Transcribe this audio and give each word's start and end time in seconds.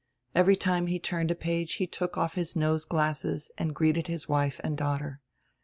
Every 0.33 0.55
time 0.55 0.87
he 0.87 0.97
turned 0.97 1.29
a 1.29 1.35
page 1.35 1.73
he 1.73 1.85
took 1.85 2.17
off 2.17 2.33
his 2.33 2.55
nose 2.55 2.85
glasses 2.85 3.51
and 3.59 3.75
greeted 3.75 4.07
his 4.07 4.27
wife 4.27 4.59
and 4.63 4.75
daughter. 4.75 5.21